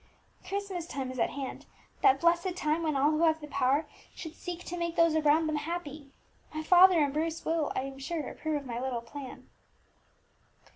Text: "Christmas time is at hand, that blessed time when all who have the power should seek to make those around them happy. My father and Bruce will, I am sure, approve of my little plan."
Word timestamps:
"Christmas 0.43 0.87
time 0.87 1.11
is 1.11 1.19
at 1.19 1.29
hand, 1.29 1.67
that 2.01 2.19
blessed 2.19 2.55
time 2.55 2.81
when 2.81 2.95
all 2.97 3.11
who 3.11 3.21
have 3.21 3.39
the 3.39 3.45
power 3.45 3.85
should 4.15 4.33
seek 4.35 4.63
to 4.63 4.75
make 4.75 4.95
those 4.95 5.13
around 5.15 5.45
them 5.45 5.57
happy. 5.57 6.11
My 6.55 6.63
father 6.63 6.97
and 7.03 7.13
Bruce 7.13 7.45
will, 7.45 7.71
I 7.75 7.81
am 7.83 7.99
sure, 7.99 8.27
approve 8.27 8.61
of 8.63 8.67
my 8.67 8.79
little 8.79 9.01
plan." 9.01 9.47